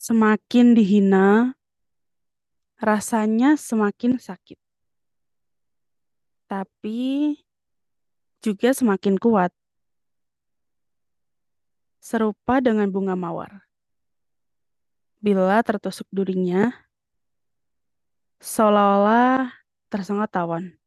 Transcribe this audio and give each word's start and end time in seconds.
Semakin 0.00 0.72
dihina, 0.72 1.52
rasanya 2.80 3.60
semakin 3.60 4.16
sakit, 4.16 4.56
tapi 6.48 7.36
juga 8.40 8.72
semakin 8.72 9.20
kuat, 9.20 9.52
serupa 12.00 12.64
dengan 12.64 12.88
bunga 12.88 13.12
mawar. 13.12 13.68
Bila 15.20 15.60
tertusuk 15.60 16.08
durinya, 16.08 16.72
seolah-olah 18.40 19.52
tersengat 19.92 20.32
tawan, 20.32 20.80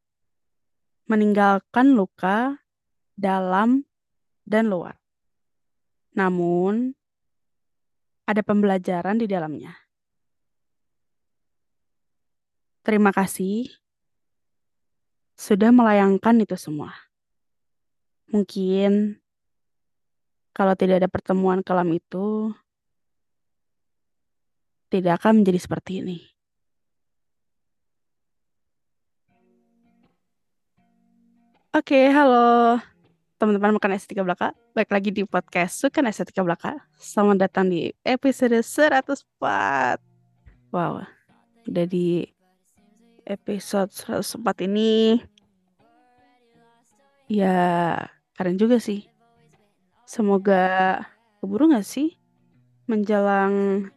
meninggalkan 1.05 1.93
luka 1.93 2.57
dalam 3.14 3.86
dan 4.41 4.73
luar. 4.73 4.98
Namun, 6.18 6.98
ada 8.24 8.42
pembelajaran 8.42 9.20
di 9.20 9.28
dalamnya. 9.28 9.76
Terima 12.84 13.16
kasih 13.16 13.71
sudah 15.39 15.71
melayangkan 15.71 16.44
itu 16.44 16.56
semua. 16.60 16.92
Mungkin 18.32 19.20
kalau 20.54 20.74
tidak 20.78 21.04
ada 21.04 21.10
pertemuan 21.10 21.66
kelam 21.66 21.89
itu, 21.96 22.54
tidak 24.92 25.24
akan 25.24 25.42
menjadi 25.42 25.60
seperti 25.60 25.92
ini. 26.05 26.19
Oke, 31.74 32.05
halo 32.14 32.92
teman-teman 33.44 33.75
makan 33.75 34.00
estetika 34.00 34.23
belaka. 34.23 34.56
Baik 34.72 34.88
lagi 34.88 35.11
di 35.11 35.28
podcast 35.28 35.83
Sukan 35.83 36.08
Estetika 36.08 36.47
Belaka. 36.47 36.80
Selamat 36.95 37.44
datang 37.44 37.67
di 37.67 37.92
episode 38.08 38.56
104. 38.64 40.00
Wow, 40.72 41.03
udah 41.67 41.83
di 41.83 42.23
episode 43.27 43.91
104 43.91 44.64
ini 44.64 45.19
ya 47.27 47.99
keren 48.39 48.55
juga 48.55 48.80
sih. 48.80 49.11
Semoga 50.08 51.03
keburu 51.44 51.67
gak 51.75 51.83
sih 51.83 52.16
menjelang 52.88 53.91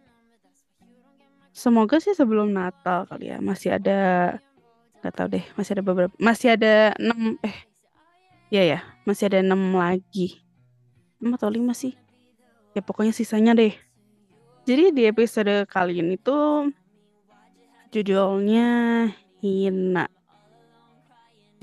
Semoga 1.54 2.02
sih 2.02 2.18
sebelum 2.18 2.50
Natal 2.50 3.06
kali 3.06 3.30
ya 3.30 3.38
masih 3.38 3.78
ada 3.78 3.98
nggak 5.06 5.14
tahu 5.14 5.28
deh 5.38 5.46
masih 5.54 5.78
ada 5.78 5.84
beberapa 5.86 6.14
masih 6.18 6.58
ada 6.58 6.90
enam 6.98 7.38
eh 7.46 7.75
ya 8.50 8.62
ya 8.62 8.78
masih 9.02 9.30
ada 9.30 9.42
enam 9.42 9.74
lagi. 9.74 10.42
Enam 11.18 11.34
atau 11.34 11.50
lima 11.50 11.74
sih? 11.74 11.94
Ya 12.76 12.82
pokoknya 12.84 13.10
sisanya 13.10 13.56
deh. 13.56 13.74
Jadi 14.66 14.90
di 14.90 15.02
episode 15.06 15.66
kali 15.70 16.02
ini 16.02 16.18
tuh 16.18 16.70
judulnya 17.94 18.66
Hina. 19.42 20.06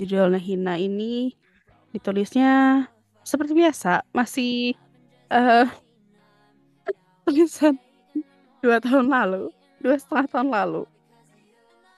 Judulnya 0.00 0.40
Hina 0.40 0.74
ini 0.80 1.36
ditulisnya 1.92 2.84
seperti 3.22 3.54
biasa 3.54 4.04
masih 4.12 4.74
uh, 5.32 5.68
tulisan 7.24 7.78
dua 8.64 8.80
tahun 8.80 9.08
lalu 9.12 9.52
dua 9.80 9.96
setengah 10.00 10.26
tahun 10.28 10.48
lalu. 10.52 10.82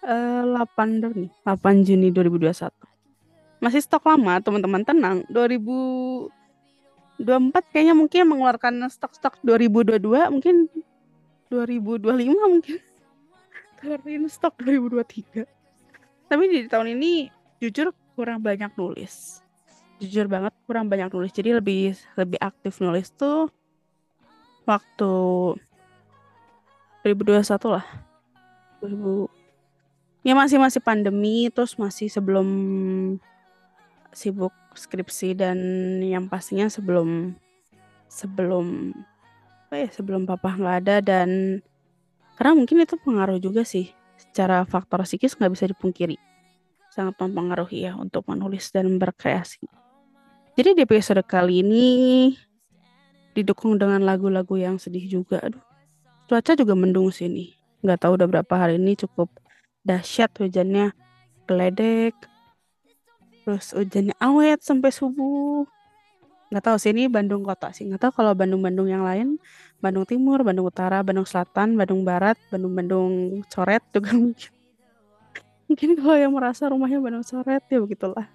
Uh, 0.07 0.55
8 0.55 1.03
nih 1.03 1.35
8 1.43 1.83
Juni 1.83 2.15
2021 2.15 2.86
masih 3.67 3.83
stok 3.83 4.07
lama 4.07 4.39
teman-teman. 4.39 4.87
Tenang 4.87 5.27
2024 5.27 6.31
kayaknya 7.75 7.99
mungkin 7.99 8.31
mengeluarkan 8.31 8.87
stok-stok 8.87 9.43
2022 9.43 10.31
mungkin 10.31 10.71
2025 11.51 12.07
mungkin. 12.31 12.79
Keluarin 13.83 14.31
stok 14.31 14.55
2023 14.63 15.57
tapi 16.27 16.43
di 16.51 16.67
tahun 16.67 16.99
ini 16.99 17.31
jujur 17.63 17.95
kurang 18.19 18.43
banyak 18.43 18.75
nulis. 18.75 19.43
Jujur 20.03 20.27
banget 20.27 20.53
kurang 20.67 20.91
banyak 20.91 21.11
nulis. 21.15 21.31
Jadi 21.31 21.55
lebih 21.55 21.95
lebih 22.19 22.39
aktif 22.43 22.83
nulis 22.83 23.15
tuh 23.15 23.47
waktu 24.67 25.13
2021 27.07 27.75
lah. 27.79 27.87
2000 28.83 29.31
ya 30.27 30.35
masih 30.35 30.59
masih 30.59 30.83
pandemi 30.83 31.47
terus 31.55 31.79
masih 31.79 32.11
sebelum 32.11 32.47
sibuk 34.17 34.53
skripsi 34.73 35.37
dan 35.37 35.59
yang 36.01 36.25
pastinya 36.33 36.73
sebelum 36.73 37.37
sebelum 38.09 38.97
apa 39.69 39.85
ya 39.85 39.89
sebelum 39.93 40.25
papa 40.25 40.57
nggak 40.57 40.77
ada 40.87 40.97
dan 41.05 41.61
karena 42.41 42.53
mungkin 42.57 42.81
itu 42.81 42.97
pengaruh 42.97 43.37
juga 43.37 43.69
sih 43.69 43.93
secara 44.17 44.65
faktor 44.65 45.05
psikis 45.05 45.37
nggak 45.37 45.53
bisa 45.53 45.69
dipungkiri 45.69 46.17
sangat 46.89 47.13
mempengaruhi 47.21 47.85
ya 47.85 47.93
untuk 48.01 48.25
menulis 48.25 48.73
dan 48.73 48.97
berkreasi 48.97 49.69
jadi 50.57 50.73
di 50.73 50.89
episode 50.89 51.21
kali 51.29 51.61
ini 51.61 51.87
didukung 53.37 53.77
dengan 53.77 54.01
lagu-lagu 54.01 54.57
yang 54.57 54.81
sedih 54.81 55.05
juga 55.05 55.45
aduh 55.45 55.67
Cuaca 56.27 56.59
juga 56.59 56.75
mendung 56.75 57.15
sini. 57.15 57.55
Nggak 57.87 58.03
tahu 58.03 58.19
udah 58.19 58.27
berapa 58.27 58.55
hari 58.59 58.83
ini 58.83 58.99
cukup 58.99 59.31
dahsyat 59.87 60.35
hujannya 60.35 60.91
geledek. 61.47 62.19
Terus 63.47 63.71
hujannya 63.79 64.19
awet 64.19 64.59
sampai 64.67 64.91
subuh. 64.91 65.63
Nggak 66.51 66.65
tahu 66.67 66.77
sih 66.83 66.91
ini 66.91 67.07
Bandung 67.07 67.47
kota 67.47 67.71
sih. 67.71 67.87
Nggak 67.87 68.11
tahu 68.11 68.13
kalau 68.23 68.35
Bandung-Bandung 68.35 68.91
yang 68.91 69.07
lain. 69.07 69.39
Bandung 69.79 70.03
Timur, 70.03 70.43
Bandung 70.43 70.67
Utara, 70.67 70.99
Bandung 71.07 71.23
Selatan, 71.23 71.79
Bandung 71.79 72.03
Barat, 72.03 72.35
Bandung-Bandung 72.51 73.47
coret 73.47 73.87
juga 73.95 74.11
mungkin. 74.19 74.51
Mungkin 75.71 75.91
kalau 75.95 76.19
yang 76.19 76.35
merasa 76.35 76.67
rumahnya 76.67 76.99
Bandung 76.99 77.23
coret 77.23 77.63
ya 77.71 77.79
begitulah. 77.79 78.27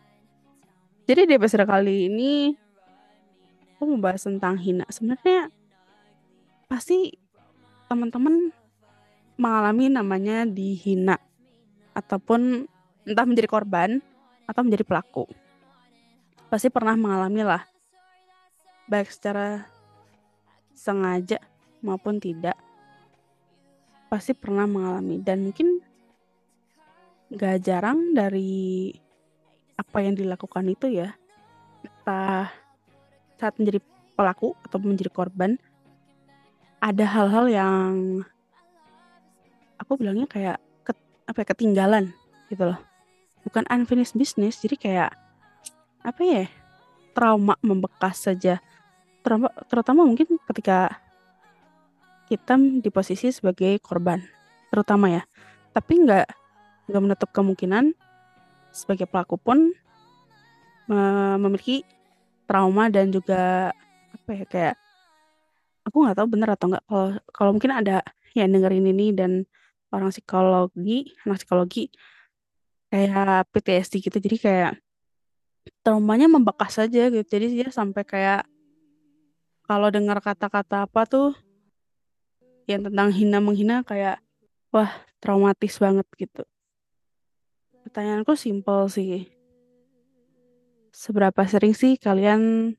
Jadi 1.12 1.28
di 1.28 1.34
episode 1.36 1.68
kali 1.68 2.08
ini 2.08 2.56
aku 3.76 3.84
membahas 3.84 4.24
tentang 4.24 4.56
hina. 4.56 4.88
Sebenarnya 4.88 5.52
pasti 6.72 7.20
teman-teman 7.92 8.56
mengalami 9.36 9.92
namanya 9.92 10.48
dihina 10.48 11.20
ataupun 11.92 12.64
entah 13.04 13.26
menjadi 13.28 13.52
korban 13.52 14.00
atau 14.46 14.62
menjadi 14.62 14.84
pelaku. 14.86 15.26
Pasti 16.52 16.68
pernah 16.68 16.98
mengalami 17.00 17.42
lah. 17.48 17.64
Baik 18.90 19.08
secara 19.14 19.64
sengaja 20.76 21.40
maupun 21.80 22.20
tidak. 22.20 22.58
Pasti 24.12 24.36
pernah 24.36 24.68
mengalami 24.68 25.24
dan 25.24 25.48
mungkin 25.48 25.80
gak 27.32 27.64
jarang 27.64 28.12
dari 28.12 28.92
apa 29.80 29.98
yang 30.04 30.20
dilakukan 30.20 30.68
itu 30.68 30.92
ya. 30.92 31.16
Entah 31.82 32.52
saat 33.40 33.56
menjadi 33.56 33.80
pelaku 34.14 34.54
atau 34.68 34.78
menjadi 34.84 35.10
korban 35.10 35.56
ada 36.82 37.06
hal-hal 37.06 37.46
yang 37.50 37.94
aku 39.78 39.98
bilangnya 39.98 40.26
kayak 40.30 40.58
ket, 40.86 40.98
apa 41.30 41.38
ya, 41.42 41.48
ketinggalan 41.54 42.06
gitu 42.50 42.74
loh. 42.74 42.91
Bukan 43.48 43.66
unfinished 43.70 44.14
business, 44.14 44.62
jadi 44.62 44.76
kayak 44.78 45.12
apa 46.02 46.22
ya? 46.22 46.46
trauma 47.12 47.60
membekas 47.60 48.24
saja. 48.24 48.64
Trauma 49.22 49.52
terutama 49.68 50.08
mungkin 50.08 50.40
ketika 50.48 50.96
kita 52.32 52.56
di 52.56 52.88
posisi 52.88 53.28
sebagai 53.36 53.76
korban, 53.84 54.24
terutama 54.72 55.12
ya. 55.12 55.22
Tapi 55.76 56.08
nggak 56.08 56.28
nggak 56.88 57.02
menutup 57.04 57.30
kemungkinan 57.36 57.92
sebagai 58.72 59.08
pelaku 59.08 59.36
pun 59.36 59.76
memiliki 61.40 61.88
trauma 62.48 62.92
dan 62.92 63.12
juga 63.12 63.72
apa 64.12 64.30
ya 64.36 64.44
kayak 64.44 64.76
aku 65.88 66.04
nggak 66.04 66.18
tahu 66.20 66.28
bener 66.28 66.50
atau 66.52 66.68
nggak 66.68 66.84
kalau 66.84 67.08
kalau 67.32 67.52
mungkin 67.56 67.72
ada 67.72 68.04
yang 68.36 68.52
dengerin 68.52 68.92
ini 68.92 69.16
dan 69.16 69.48
orang 69.92 70.12
psikologi 70.12 71.16
anak 71.24 71.40
psikologi 71.40 71.88
kayak 72.92 73.48
PTSD 73.56 74.04
gitu. 74.04 74.18
Jadi 74.20 74.38
kayak 74.38 74.72
traumanya 75.82 76.28
membekas 76.28 76.78
saja 76.78 77.08
gitu. 77.08 77.24
Jadi 77.26 77.46
dia 77.56 77.70
sampai 77.72 78.04
kayak 78.04 78.44
kalau 79.64 79.88
dengar 79.88 80.20
kata-kata 80.20 80.84
apa 80.84 81.08
tuh 81.08 81.32
yang 82.68 82.84
tentang 82.84 83.10
hina 83.16 83.40
menghina 83.40 83.88
kayak 83.88 84.20
wah 84.76 84.92
traumatis 85.24 85.80
banget 85.80 86.08
gitu. 86.20 86.44
Pertanyaanku 87.88 88.36
simpel 88.36 88.92
sih. 88.92 89.32
Seberapa 90.92 91.48
sering 91.48 91.72
sih 91.72 91.96
kalian 91.96 92.76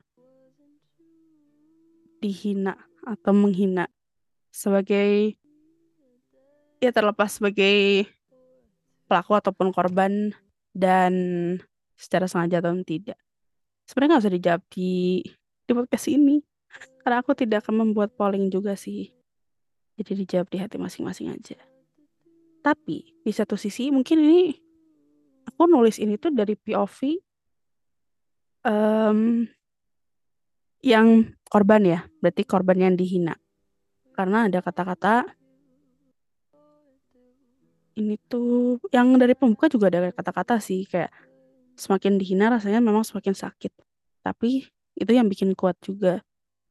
dihina 2.21 2.77
atau 3.03 3.33
menghina? 3.33 3.89
Sebagai 4.53 5.33
ya 6.77 6.93
terlepas 6.93 7.41
sebagai 7.41 8.05
pelaku 9.13 9.37
ataupun 9.37 9.69
korban 9.69 10.33
dan 10.73 11.13
secara 11.93 12.25
sengaja 12.25 12.65
atau 12.65 12.73
tidak. 12.81 13.21
Sebenarnya 13.85 14.17
nggak 14.17 14.23
usah 14.25 14.33
dijawab 14.33 14.61
di 14.73 15.21
di 15.69 15.71
podcast 15.77 16.09
ini 16.09 16.41
karena 17.05 17.21
aku 17.21 17.37
tidak 17.37 17.61
akan 17.61 17.85
membuat 17.85 18.17
polling 18.17 18.49
juga 18.49 18.73
sih. 18.73 19.13
Jadi 20.01 20.25
dijawab 20.25 20.49
di 20.49 20.57
hati 20.57 20.81
masing-masing 20.81 21.29
aja. 21.29 21.61
Tapi 22.65 23.21
di 23.21 23.29
satu 23.29 23.53
sisi 23.53 23.93
mungkin 23.93 24.17
ini 24.17 24.41
aku 25.45 25.69
nulis 25.69 26.01
ini 26.01 26.17
tuh 26.17 26.33
dari 26.33 26.57
POV 26.57 27.21
um, 28.65 29.45
yang 30.81 31.37
korban 31.45 31.85
ya, 31.85 31.99
berarti 32.17 32.41
korban 32.49 32.81
yang 32.81 32.97
dihina. 32.97 33.37
Karena 34.17 34.49
ada 34.49 34.57
kata-kata 34.65 35.29
ini 37.93 38.17
tuh 38.25 38.81
yang 38.89 39.13
dari 39.21 39.37
pembuka 39.37 39.69
juga 39.69 39.93
ada 39.93 40.09
kata-kata 40.09 40.57
sih 40.57 40.85
kayak 40.89 41.13
semakin 41.77 42.17
dihina 42.17 42.49
rasanya 42.49 42.81
memang 42.81 43.05
semakin 43.05 43.33
sakit. 43.33 43.73
Tapi 44.25 44.65
itu 44.97 45.11
yang 45.13 45.29
bikin 45.29 45.53
kuat 45.57 45.77
juga. 45.81 46.21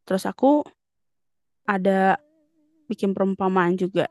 Terus 0.06 0.26
aku 0.26 0.66
ada 1.66 2.18
bikin 2.90 3.14
perumpamaan 3.14 3.78
juga. 3.78 4.10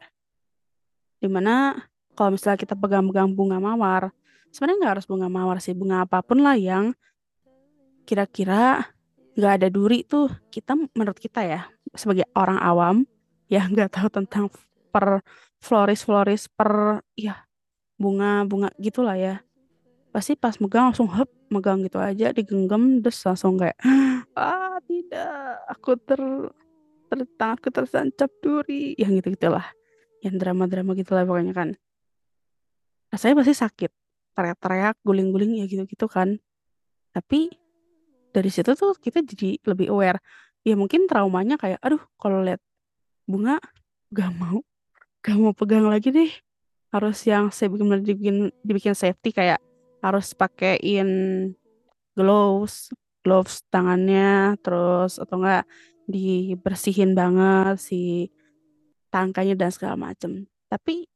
Di 1.20 1.28
mana 1.28 1.76
kalau 2.16 2.36
misalnya 2.36 2.60
kita 2.60 2.76
pegang-pegang 2.76 3.32
bunga 3.36 3.60
mawar, 3.60 4.12
sebenarnya 4.52 4.78
nggak 4.84 4.94
harus 5.00 5.08
bunga 5.08 5.28
mawar 5.32 5.58
sih, 5.64 5.76
bunga 5.76 6.04
apa 6.04 6.24
pun 6.24 6.44
lah 6.44 6.56
yang 6.56 6.96
kira-kira 8.04 8.92
nggak 9.38 9.54
ada 9.62 9.68
duri 9.72 10.04
tuh 10.04 10.28
kita 10.52 10.76
menurut 10.92 11.16
kita 11.16 11.40
ya 11.48 11.62
sebagai 11.96 12.28
orang 12.36 12.60
awam 12.60 12.96
yang 13.48 13.72
nggak 13.72 13.96
tahu 13.96 14.12
tentang 14.12 14.52
per 14.92 15.24
floris 15.62 16.02
floris 16.04 16.50
per 16.50 17.06
ya 17.14 17.46
bunga 18.02 18.44
bunga 18.50 18.70
gitulah 18.82 19.16
ya. 19.16 19.46
Pasti 20.12 20.36
pas 20.36 20.58
megang 20.60 20.92
langsung 20.92 21.08
hep 21.14 21.30
megang 21.48 21.86
gitu 21.86 22.02
aja 22.02 22.34
digenggam 22.36 23.00
terus 23.00 23.22
langsung 23.24 23.56
kayak 23.56 23.78
ah 24.36 24.82
tidak 24.84 25.62
aku 25.70 25.96
ter 26.02 26.22
tertanganku 27.08 27.70
tersancap 27.70 28.30
duri. 28.42 28.98
Yang 28.98 29.22
gitu 29.22 29.38
gitulah 29.38 29.68
yang 30.26 30.36
drama 30.38 30.66
drama 30.66 30.98
gitulah 30.98 31.24
pokoknya 31.24 31.54
kan. 31.54 31.70
Rasanya 33.14 33.42
pasti 33.42 33.54
sakit 33.54 33.92
teriak-teriak 34.32 34.96
guling-guling 35.04 35.62
ya 35.62 35.66
gitu 35.70 35.84
gitu 35.86 36.08
kan. 36.10 36.40
Tapi 37.12 37.52
dari 38.32 38.50
situ 38.50 38.72
tuh 38.74 38.96
kita 38.96 39.22
jadi 39.22 39.60
lebih 39.68 39.92
aware. 39.92 40.20
Ya 40.64 40.78
mungkin 40.78 41.10
traumanya 41.10 41.58
kayak 41.58 41.82
aduh 41.82 42.02
kalau 42.18 42.42
lihat 42.46 42.62
bunga 43.26 43.58
gak 44.16 44.32
mau 44.36 44.64
gak 45.22 45.38
mau 45.38 45.54
pegang 45.54 45.86
lagi 45.86 46.10
deh. 46.10 46.32
Harus 46.92 47.24
yang 47.24 47.54
saya 47.54 47.72
bikin 47.72 47.88
dibikin 48.04 48.38
dibikin 48.66 48.96
safety 48.98 49.32
kayak 49.32 49.62
harus 50.02 50.34
pakein 50.34 51.10
gloves 52.18 52.90
gloves 53.22 53.62
tangannya 53.70 54.58
terus 54.60 55.22
atau 55.22 55.40
enggak 55.40 55.64
dibersihin 56.10 57.14
banget 57.14 57.78
si 57.80 58.28
tangkanya 59.14 59.56
dan 59.56 59.72
segala 59.72 59.96
macem. 59.96 60.50
Tapi 60.68 61.08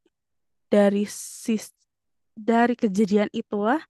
dari 0.69 1.03
sis 1.09 1.73
dari 2.37 2.77
kejadian 2.77 3.27
itulah 3.33 3.81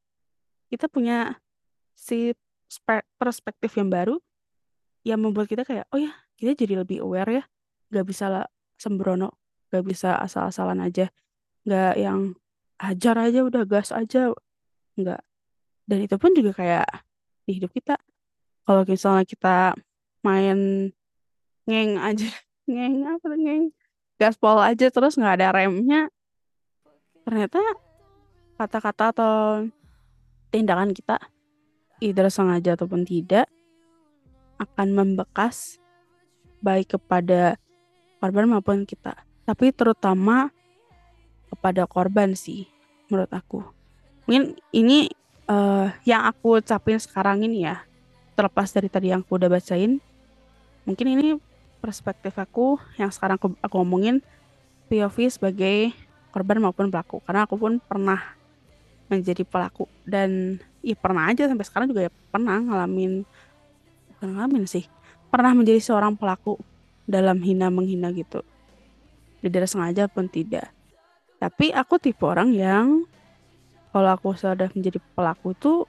kita 0.71 0.89
punya 0.89 1.37
si 1.93 2.33
perspektif 3.19 3.77
yang 3.77 3.91
baru 3.91 4.17
yang 5.05 5.21
membuat 5.21 5.45
kita 5.45 5.61
kayak 5.61 5.85
oh 5.93 6.01
ya 6.01 6.09
kita 6.39 6.57
jadi 6.57 6.81
lebih 6.81 7.03
aware 7.05 7.29
ya. 7.29 7.43
Nggak 7.93 8.05
bisa 8.09 8.25
lah 8.31 8.47
sembrono 8.79 9.44
nggak 9.69 9.83
bisa 9.85 10.17
asal-asalan 10.19 10.81
aja. 10.83 11.09
Nggak 11.65 11.93
yang 11.97 12.19
ajar 12.81 13.15
aja 13.19 13.39
udah 13.45 13.63
gas 13.65 13.89
aja. 13.95 14.31
Nggak. 14.99 15.21
Dan 15.85 15.99
itu 16.01 16.15
pun 16.17 16.31
juga 16.33 16.51
kayak 16.57 16.87
di 17.45 17.61
hidup 17.61 17.71
kita. 17.73 17.97
Kalau 18.65 18.81
misalnya 18.85 19.25
kita 19.25 19.77
main 20.25 20.89
ngeng 21.69 22.01
aja 22.01 22.29
ngeng 22.71 23.05
apa 23.05 23.25
tuh 23.25 23.37
ngeng 23.37 23.69
gaspol 24.17 24.57
aja 24.57 24.87
terus 24.89 25.17
nggak 25.19 25.35
ada 25.41 25.47
remnya 25.53 26.09
ternyata 27.25 27.59
kata-kata 28.55 29.11
atau 29.11 29.33
tindakan 30.49 30.95
kita 30.95 31.19
either 31.99 32.29
sengaja 32.31 32.73
ataupun 32.79 33.03
tidak 33.03 33.49
akan 34.61 34.95
membekas 34.95 35.81
baik 36.63 36.95
kepada 36.95 37.59
korban 38.23 38.47
maupun 38.47 38.87
kita 38.87 39.13
tapi 39.45 39.71
terutama 39.71 40.51
kepada 41.47 41.85
korban 41.85 42.33
sih 42.33 42.67
menurut 43.07 43.29
aku. 43.31 43.61
Mungkin 44.25 44.57
ini 44.73 45.13
uh, 45.45 45.93
yang 46.03 46.25
aku 46.25 46.59
ucapin 46.59 46.97
sekarang 46.97 47.45
ini 47.45 47.69
ya 47.69 47.85
terlepas 48.33 48.73
dari 48.73 48.89
tadi 48.89 49.13
yang 49.13 49.23
aku 49.23 49.39
udah 49.39 49.47
bacain 49.47 50.03
mungkin 50.83 51.07
ini 51.07 51.27
perspektif 51.79 52.35
aku 52.35 52.81
yang 52.97 53.13
sekarang 53.13 53.37
aku, 53.39 53.53
aku 53.61 53.73
ngomongin 53.79 54.19
POV 54.89 55.29
sebagai 55.29 55.93
korban 56.33 56.59
maupun 56.59 56.89
pelaku. 56.89 57.21
Karena 57.23 57.45
aku 57.45 57.55
pun 57.55 57.77
pernah 57.77 58.19
menjadi 59.07 59.45
pelaku. 59.45 59.85
Dan 60.01 60.59
ya 60.85 60.93
pernah 60.93 61.33
aja 61.33 61.49
sampai 61.49 61.65
sekarang 61.65 61.87
juga 61.89 62.05
ya 62.05 62.11
pernah 62.29 62.61
ngalamin 62.61 63.25
bukan 64.13 64.29
ngalamin 64.37 64.69
sih 64.69 64.85
pernah 65.33 65.57
menjadi 65.57 65.81
seorang 65.81 66.13
pelaku 66.13 66.61
dalam 67.09 67.41
hina 67.41 67.73
menghina 67.73 68.13
gitu 68.13 68.45
tidak 69.51 69.69
sengaja 69.69 70.09
pun 70.09 70.25
tidak. 70.29 70.71
Tapi 71.37 71.69
aku 71.75 71.99
tipe 71.99 72.23
orang 72.25 72.55
yang 72.55 73.03
kalau 73.91 74.11
aku 74.11 74.35
sudah 74.35 74.67
menjadi 74.75 74.99
pelaku 75.15 75.55
itu 75.55 75.87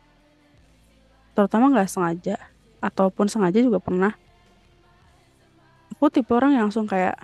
terutama 1.35 1.73
nggak 1.75 1.91
sengaja 1.91 2.37
ataupun 2.81 3.27
sengaja 3.27 3.59
juga 3.61 3.83
pernah. 3.83 4.15
Aku 5.97 6.13
tipe 6.13 6.31
orang 6.37 6.55
yang 6.55 6.69
langsung 6.69 6.85
kayak 6.85 7.17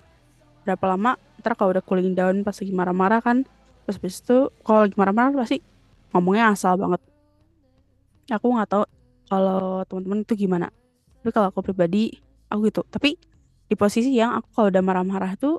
berapa 0.64 0.96
lama? 0.96 1.20
Ntar 1.42 1.54
kalau 1.58 1.76
udah 1.76 1.84
cooling 1.84 2.16
down 2.16 2.40
pas 2.40 2.56
lagi 2.56 2.72
marah-marah 2.72 3.20
kan? 3.20 3.44
Terus 3.84 3.96
habis 3.98 4.16
itu 4.22 4.48
kalau 4.62 4.86
lagi 4.86 4.96
marah-marah 4.96 5.30
pasti 5.38 5.58
ngomongnya 6.14 6.54
asal 6.54 6.78
banget. 6.78 7.00
Aku 8.30 8.46
nggak 8.54 8.68
tahu 8.70 8.84
kalau 9.28 9.84
teman-teman 9.88 10.24
itu 10.24 10.34
gimana. 10.46 10.68
Tapi 11.20 11.30
kalau 11.34 11.50
aku 11.50 11.60
pribadi 11.62 12.16
aku 12.48 12.68
gitu. 12.70 12.82
Tapi 12.88 13.16
di 13.68 13.74
posisi 13.74 14.12
yang 14.12 14.36
aku 14.36 14.48
kalau 14.52 14.68
udah 14.68 14.82
marah-marah 14.84 15.32
itu 15.32 15.56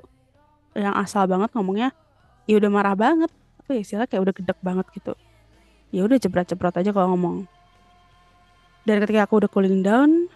yang 0.74 0.94
asal 0.98 1.24
banget 1.30 1.50
ngomongnya 1.54 1.94
ya 2.44 2.58
udah 2.58 2.70
marah 2.70 2.94
banget. 2.98 3.30
Apa 3.62 3.78
ya 3.78 3.80
istilah 3.80 4.06
kayak 4.10 4.22
udah 4.28 4.34
gedek 4.34 4.58
banget 4.60 4.86
gitu. 4.92 5.12
Ya 5.94 6.02
udah 6.04 6.18
jebret-jebret 6.18 6.74
aja 6.74 6.90
kalau 6.90 7.14
ngomong. 7.14 7.46
Dan 8.84 9.00
ketika 9.00 9.24
aku 9.24 9.40
udah 9.40 9.50
cooling 9.50 9.80
down 9.80 10.28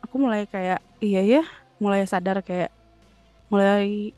aku 0.00 0.20
mulai 0.20 0.46
kayak 0.48 0.80
iya 1.00 1.20
ya 1.24 1.42
mulai 1.82 2.06
sadar 2.06 2.40
kayak 2.40 2.70
mulai 3.50 4.14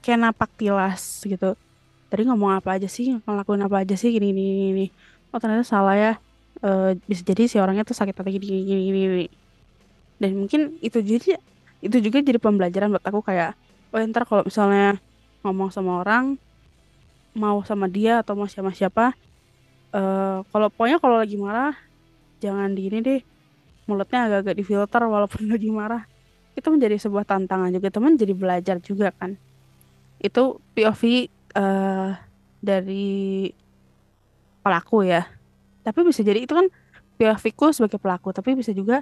kayak 0.00 0.18
napak 0.22 0.50
tilas 0.56 1.26
gitu. 1.26 1.58
Tadi 2.06 2.22
ngomong 2.30 2.56
apa 2.62 2.78
aja 2.78 2.86
sih 2.86 3.18
ngelakuin 3.26 3.66
apa 3.66 3.82
aja 3.82 3.98
sih 3.98 4.14
gini 4.14 4.30
gini 4.30 4.52
gini 4.72 4.86
oh 5.34 5.38
ternyata 5.42 5.66
salah 5.66 5.98
ya. 5.98 6.12
E, 6.56 6.96
bisa 7.04 7.20
jadi 7.20 7.44
si 7.44 7.60
orangnya 7.60 7.84
tuh 7.84 7.92
sakit 7.92 8.16
hati 8.16 8.40
gini 8.40 8.64
gini 8.64 8.82
gini, 8.88 8.98
gini. 9.04 9.26
dan 10.16 10.32
mungkin 10.32 10.80
itu 10.80 11.04
jadi 11.04 11.36
itu 11.84 11.96
juga 12.00 12.24
jadi 12.24 12.40
pembelajaran 12.40 12.88
buat 12.88 13.04
aku 13.04 13.20
kayak 13.20 13.52
oh 13.92 14.00
ntar 14.10 14.24
kalau 14.26 14.42
misalnya 14.46 14.98
ngomong 15.46 15.70
sama 15.70 16.02
orang 16.02 16.40
mau 17.36 17.60
sama 17.62 17.86
dia 17.86 18.24
atau 18.24 18.32
mau 18.32 18.48
sama 18.48 18.72
siapa 18.72 19.12
uh, 19.92 20.42
kalau 20.48 20.72
pokoknya 20.72 20.98
kalau 20.98 21.16
lagi 21.20 21.36
marah 21.36 21.76
jangan 22.40 22.72
di 22.72 22.88
ini 22.88 22.98
deh 23.04 23.20
mulutnya 23.86 24.26
agak-agak 24.28 24.54
difilter 24.58 25.02
walaupun 25.06 25.46
lagi 25.54 25.70
marah. 25.70 26.04
Itu 26.58 26.74
menjadi 26.74 26.98
sebuah 27.00 27.24
tantangan 27.24 27.70
juga 27.72 27.88
teman 27.88 28.18
jadi 28.18 28.34
belajar 28.34 28.76
juga 28.82 29.14
kan. 29.14 29.38
Itu 30.20 30.60
POV 30.74 31.02
uh, 31.02 31.22
eh, 31.56 32.10
dari 32.60 33.48
pelaku 34.60 35.06
ya. 35.06 35.24
Tapi 35.86 35.98
bisa 36.02 36.26
jadi 36.26 36.42
itu 36.42 36.52
kan 36.52 36.66
POV 37.16 37.44
ku 37.54 37.70
sebagai 37.72 37.96
pelaku 38.02 38.34
tapi 38.34 38.52
bisa 38.58 38.74
juga 38.76 39.00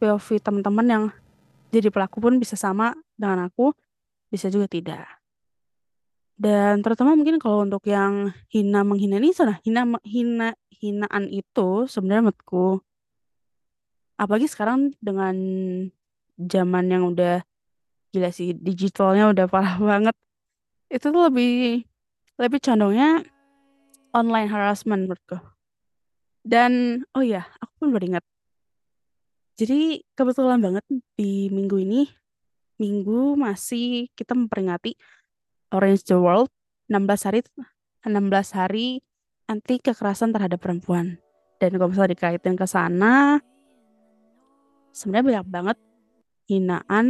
POV 0.00 0.40
teman-teman 0.40 0.86
yang 0.86 1.04
jadi 1.68 1.92
pelaku 1.92 2.22
pun 2.24 2.40
bisa 2.40 2.56
sama 2.56 2.96
dengan 3.20 3.50
aku 3.50 3.76
bisa 4.30 4.46
juga 4.48 4.70
tidak. 4.70 5.04
Dan 6.40 6.80
terutama 6.80 7.12
mungkin 7.12 7.36
kalau 7.36 7.68
untuk 7.68 7.84
yang 7.84 8.32
hina 8.48 8.80
menghina 8.80 9.20
ini 9.20 9.36
sana 9.36 9.60
hina 9.60 9.84
hina 10.08 10.56
hinaan 10.80 11.28
itu 11.28 11.84
sebenarnya 11.84 12.32
menurutku 12.32 12.80
apalagi 14.16 14.48
sekarang 14.48 14.96
dengan 15.04 15.36
zaman 16.40 16.88
yang 16.88 17.12
udah 17.12 17.44
gila 18.16 18.32
sih 18.32 18.56
digitalnya 18.56 19.28
udah 19.28 19.44
parah 19.52 19.76
banget 19.92 20.16
itu 20.88 21.12
tuh 21.12 21.28
lebih 21.28 21.84
lebih 22.40 22.58
condongnya 22.64 23.20
online 24.16 24.48
harassment 24.48 25.04
menurutku. 25.04 25.36
Dan 26.40 27.04
oh 27.12 27.20
ya 27.20 27.44
aku 27.60 27.84
pun 27.84 27.88
baru 27.92 28.16
jadi 29.60 30.00
kebetulan 30.16 30.64
banget 30.64 30.80
di 31.20 31.52
minggu 31.52 31.76
ini 31.84 32.08
minggu 32.80 33.36
masih 33.36 34.08
kita 34.16 34.32
memperingati 34.32 34.96
Orange 35.70 36.08
the 36.08 36.16
World 36.16 36.48
16 36.88 37.28
hari 37.28 37.40
16 38.08 38.56
hari 38.56 39.04
anti 39.46 39.76
kekerasan 39.78 40.32
terhadap 40.32 40.58
perempuan. 40.58 41.20
Dan 41.60 41.76
kalau 41.76 41.92
misalnya 41.92 42.16
dikaitin 42.16 42.56
ke 42.56 42.64
sana 42.64 43.36
sebenarnya 44.96 45.44
banyak 45.44 45.46
banget 45.46 45.78
hinaan 46.50 47.06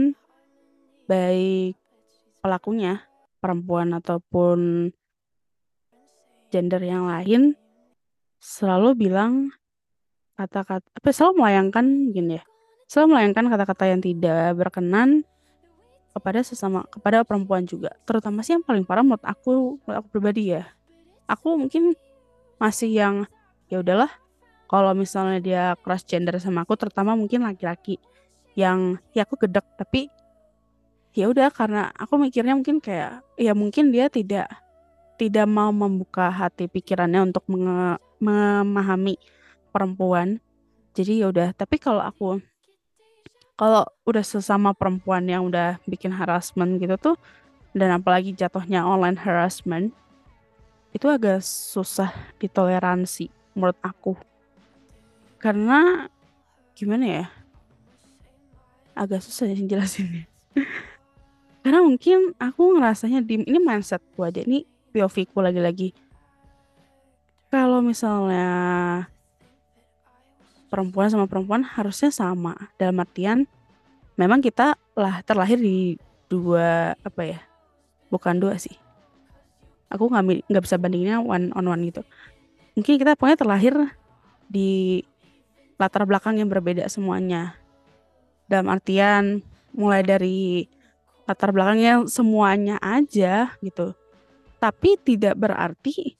baik 1.08 1.78
pelakunya 2.44 3.06
perempuan 3.40 3.96
ataupun 3.96 4.90
gender 6.52 6.82
yang 6.82 7.08
lain 7.08 7.56
selalu 8.42 8.96
bilang 8.96 9.54
kata-kata 10.36 10.84
apa 10.84 11.08
selalu 11.12 11.32
melayangkan 11.40 11.86
gini 12.12 12.40
ya 12.40 12.44
selalu 12.88 13.16
melayangkan 13.16 13.46
kata-kata 13.52 13.84
yang 13.86 14.00
tidak 14.00 14.56
berkenan 14.56 15.22
kepada 16.10 16.42
sesama 16.42 16.84
kepada 16.90 17.22
perempuan 17.22 17.64
juga. 17.64 17.94
Terutama 18.04 18.42
sih 18.42 18.58
yang 18.58 18.64
paling 18.66 18.82
parah 18.82 19.06
menurut 19.06 19.22
aku 19.22 19.78
menurut 19.82 19.98
aku 20.02 20.08
pribadi 20.10 20.54
ya. 20.54 20.66
Aku 21.30 21.54
mungkin 21.54 21.94
masih 22.58 22.90
yang 22.90 23.14
ya 23.70 23.80
udahlah 23.80 24.10
kalau 24.66 24.92
misalnya 24.94 25.38
dia 25.38 25.64
cross 25.80 26.02
gender 26.06 26.36
sama 26.42 26.62
aku 26.66 26.74
terutama 26.78 27.14
mungkin 27.14 27.42
laki-laki 27.46 27.98
yang 28.58 28.98
ya 29.14 29.26
aku 29.26 29.38
gedek 29.46 29.64
tapi 29.78 30.10
ya 31.14 31.30
udah 31.30 31.50
karena 31.50 31.90
aku 31.94 32.18
mikirnya 32.18 32.54
mungkin 32.54 32.78
kayak 32.78 33.22
ya 33.38 33.54
mungkin 33.54 33.90
dia 33.90 34.06
tidak 34.10 34.46
tidak 35.18 35.46
mau 35.46 35.70
membuka 35.74 36.30
hati 36.32 36.64
pikirannya 36.70 37.28
untuk 37.28 37.44
memahami 38.22 39.20
perempuan. 39.68 40.40
Jadi 40.96 41.22
ya 41.22 41.30
udah 41.30 41.54
tapi 41.54 41.78
kalau 41.78 42.02
aku 42.02 42.42
kalau 43.60 43.84
udah 44.08 44.24
sesama 44.24 44.72
perempuan 44.72 45.28
yang 45.28 45.44
udah 45.44 45.76
bikin 45.84 46.08
harassment 46.16 46.80
gitu 46.80 46.96
tuh 46.96 47.16
dan 47.76 47.92
apalagi 47.92 48.32
jatuhnya 48.32 48.88
online 48.88 49.20
harassment 49.20 49.92
itu 50.96 51.04
agak 51.04 51.44
susah 51.44 52.08
ditoleransi 52.40 53.28
menurut 53.52 53.76
aku. 53.84 54.16
Karena 55.36 56.08
gimana 56.72 57.04
ya? 57.04 57.26
Agak 58.96 59.20
susah 59.20 59.52
ya 59.52 59.60
jelasinnya. 59.60 60.24
Karena 61.62 61.84
mungkin 61.84 62.32
aku 62.40 62.80
ngerasanya 62.80 63.20
di 63.20 63.44
ini 63.44 63.60
mindset 63.60 64.00
gue 64.16 64.24
aja 64.24 64.40
ini 64.40 64.64
POV 64.96 65.16
ku 65.36 65.44
lagi-lagi. 65.44 65.92
Kalau 67.52 67.84
misalnya 67.84 68.48
perempuan 70.70 71.10
sama 71.10 71.26
perempuan 71.26 71.66
harusnya 71.66 72.14
sama. 72.14 72.54
Dalam 72.78 72.96
artian 73.02 73.44
memang 74.14 74.38
kita 74.38 74.78
lah 74.94 75.20
terlahir 75.26 75.58
di 75.58 75.98
dua 76.30 76.94
apa 77.02 77.22
ya 77.26 77.40
bukan 78.08 78.38
dua 78.38 78.56
sih. 78.56 78.78
Aku 79.90 80.06
nggak 80.06 80.46
nggak 80.46 80.64
bisa 80.64 80.78
bandingnya 80.78 81.18
one 81.18 81.50
on 81.58 81.66
one 81.66 81.82
gitu. 81.90 82.06
Mungkin 82.78 83.02
kita 83.02 83.18
pokoknya 83.18 83.38
terlahir 83.42 83.74
di 84.46 85.02
latar 85.74 86.06
belakang 86.06 86.38
yang 86.38 86.46
berbeda 86.46 86.86
semuanya. 86.86 87.58
Dalam 88.46 88.70
artian 88.70 89.42
mulai 89.74 90.06
dari 90.06 90.70
latar 91.26 91.50
belakangnya 91.50 92.06
semuanya 92.06 92.78
aja 92.78 93.54
gitu. 93.58 93.98
Tapi 94.62 94.94
tidak 95.02 95.34
berarti 95.34 96.14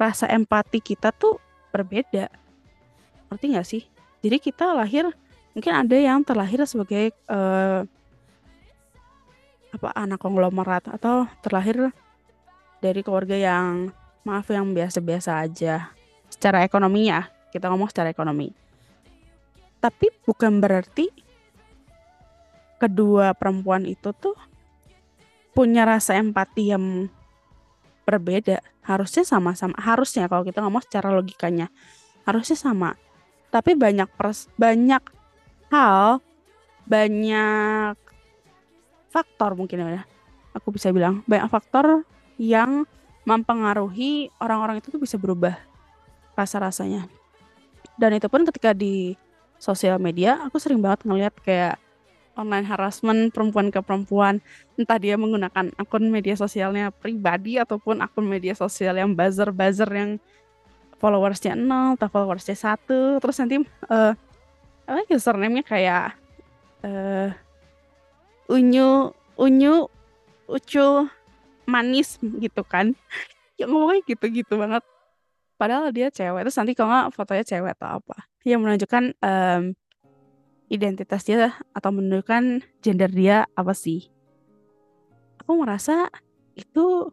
rasa 0.00 0.32
empati 0.32 0.80
kita 0.80 1.12
tuh 1.12 1.36
berbeda 1.68 2.32
ngerti 3.30 3.46
nggak 3.54 3.68
sih? 3.68 3.82
Jadi 4.20 4.36
kita 4.42 4.74
lahir 4.74 5.08
mungkin 5.54 5.72
ada 5.72 5.96
yang 5.96 6.20
terlahir 6.26 6.60
sebagai 6.66 7.14
uh, 7.30 7.86
apa 9.70 9.88
anak 9.94 10.18
konglomerat 10.18 10.90
atau 10.90 11.30
terlahir 11.40 11.94
dari 12.82 13.00
keluarga 13.06 13.38
yang 13.38 13.94
maaf 14.26 14.50
yang 14.50 14.74
biasa-biasa 14.74 15.46
aja. 15.46 15.94
Secara 16.26 16.66
ekonominya 16.66 17.30
kita 17.54 17.70
ngomong 17.70 17.88
secara 17.88 18.10
ekonomi. 18.10 18.50
Tapi 19.80 20.12
bukan 20.26 20.60
berarti 20.60 21.08
kedua 22.76 23.32
perempuan 23.32 23.88
itu 23.88 24.12
tuh 24.12 24.36
punya 25.54 25.86
rasa 25.86 26.18
empati 26.18 26.74
yang 26.74 27.08
berbeda. 28.04 28.60
Harusnya 28.84 29.22
sama-sama 29.22 29.76
harusnya 29.78 30.26
kalau 30.26 30.42
kita 30.42 30.60
ngomong 30.60 30.82
secara 30.82 31.14
logikanya 31.14 31.70
harusnya 32.26 32.58
sama 32.58 32.98
tapi 33.50 33.74
banyak 33.74 34.06
pers 34.14 34.46
banyak 34.54 35.02
hal 35.70 36.22
banyak 36.86 37.98
faktor 39.10 39.58
mungkin 39.58 39.86
ya 39.86 40.02
aku 40.54 40.74
bisa 40.74 40.90
bilang 40.90 41.22
banyak 41.26 41.50
faktor 41.50 42.06
yang 42.40 42.86
mempengaruhi 43.28 44.32
orang-orang 44.40 44.80
itu 44.80 44.88
tuh 44.88 45.02
bisa 45.02 45.20
berubah 45.20 45.54
rasa-rasanya. 46.34 47.06
Dan 48.00 48.16
itu 48.16 48.26
pun 48.32 48.48
ketika 48.48 48.72
di 48.72 49.14
sosial 49.60 50.00
media 50.00 50.40
aku 50.48 50.56
sering 50.56 50.80
banget 50.80 51.04
ngeliat 51.04 51.34
kayak 51.44 51.76
online 52.32 52.64
harassment 52.64 53.28
perempuan 53.36 53.68
ke 53.68 53.84
perempuan. 53.84 54.40
Entah 54.80 54.96
dia 54.96 55.20
menggunakan 55.20 55.76
akun 55.76 56.08
media 56.08 56.32
sosialnya 56.32 56.88
pribadi 56.88 57.60
ataupun 57.60 58.00
akun 58.00 58.24
media 58.24 58.56
sosial 58.56 58.96
yang 58.96 59.12
buzzer-buzzer 59.12 59.90
yang 59.92 60.16
followersnya 61.00 61.56
nol 61.56 61.96
atau 61.96 62.12
followersnya 62.12 62.54
satu 62.54 63.18
terus 63.18 63.40
nanti 63.40 63.64
uh, 63.88 64.12
apa 64.84 65.00
username-nya 65.08 65.64
kayak 65.64 66.14
uh, 66.84 67.32
unyu 68.52 69.10
unyu 69.40 69.88
ucul 70.46 71.08
manis 71.64 72.20
gitu 72.20 72.62
kan. 72.62 72.92
Ya 73.60 73.68
ngomongnya 73.68 74.00
gitu-gitu 74.08 74.56
banget. 74.56 74.80
Padahal 75.60 75.92
dia 75.92 76.08
cewek 76.08 76.48
terus 76.48 76.56
nanti 76.56 76.72
kalau 76.72 76.88
nggak 76.88 77.12
fotonya 77.12 77.44
cewek 77.44 77.76
atau 77.76 78.00
apa. 78.00 78.24
Yang 78.40 78.60
menunjukkan 78.64 79.04
um, 79.20 79.62
identitas 80.72 81.28
dia 81.28 81.52
atau 81.76 81.92
menunjukkan 81.92 82.64
gender 82.80 83.12
dia 83.12 83.44
apa 83.52 83.76
sih? 83.76 84.08
Aku 85.44 85.60
merasa 85.60 86.08
itu 86.56 87.12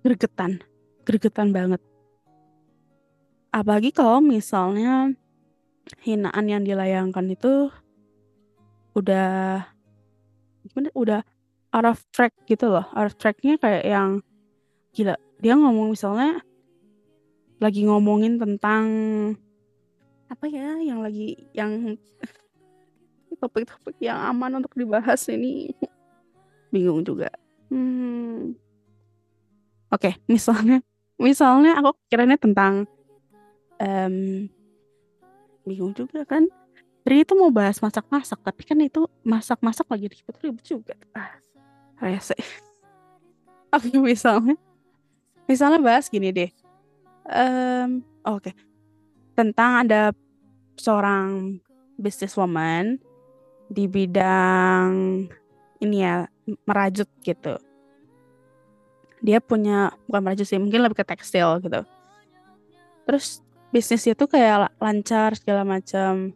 gregetan 0.00 0.64
gregetan 1.04 1.52
banget 1.52 1.80
Apalagi 3.58 3.90
kalau 3.90 4.22
misalnya 4.22 5.10
hinaan 6.06 6.46
yang 6.46 6.62
dilayangkan 6.62 7.26
itu 7.26 7.74
udah 8.94 9.66
gimana 10.62 10.94
udah 10.94 11.20
out 11.74 11.86
of 11.90 11.98
track 12.14 12.30
gitu 12.46 12.70
loh. 12.70 12.86
Out 12.94 13.10
of 13.10 13.14
tracknya 13.18 13.58
kayak 13.58 13.82
yang 13.82 14.22
gila. 14.94 15.18
Dia 15.42 15.58
ngomong 15.58 15.90
misalnya 15.90 16.38
lagi 17.58 17.82
ngomongin 17.82 18.38
tentang 18.38 18.84
apa 20.30 20.46
ya 20.46 20.78
yang 20.78 21.02
lagi 21.02 21.34
yang 21.50 21.98
topik-topik 23.42 23.98
yang 23.98 24.22
aman 24.22 24.62
untuk 24.62 24.70
dibahas 24.78 25.26
ini 25.34 25.74
bingung 26.72 27.02
juga. 27.02 27.34
Hmm. 27.74 28.54
Oke, 29.90 30.14
okay, 30.14 30.14
misalnya 30.30 30.78
misalnya 31.18 31.74
aku 31.82 31.98
kiranya 32.06 32.38
tentang 32.38 32.86
um, 33.82 34.46
bingung 35.66 35.94
juga 35.94 36.22
kan. 36.26 36.46
Tri 37.06 37.24
itu 37.24 37.32
mau 37.32 37.48
bahas 37.48 37.80
masak-masak, 37.80 38.36
tapi 38.44 38.62
kan 38.68 38.76
itu 38.84 39.08
masak-masak 39.24 39.88
lagi 39.88 40.06
ribet-ribet 40.12 40.64
juga. 40.66 40.94
Ah, 41.16 41.40
rese. 42.04 42.36
Oke, 43.74 43.96
misalnya, 43.96 44.56
misalnya 45.48 45.80
bahas 45.80 46.10
gini 46.12 46.28
deh. 46.34 46.50
Um, 47.28 48.04
Oke, 48.28 48.52
okay. 48.52 48.54
tentang 49.32 49.88
ada 49.88 50.12
seorang 50.76 51.60
businesswoman 51.96 53.00
di 53.68 53.84
bidang 53.84 54.88
ini 55.80 55.96
ya 56.00 56.28
merajut 56.64 57.08
gitu. 57.20 57.56
Dia 59.24 59.42
punya 59.42 59.92
bukan 60.06 60.22
merajut 60.24 60.46
sih, 60.46 60.60
mungkin 60.60 60.84
lebih 60.84 61.02
ke 61.02 61.04
tekstil 61.08 61.60
gitu. 61.64 61.82
Terus 63.08 63.40
bisnisnya 63.68 64.16
tuh 64.16 64.28
kayak 64.30 64.72
lancar 64.80 65.36
segala 65.36 65.62
macam 65.62 66.32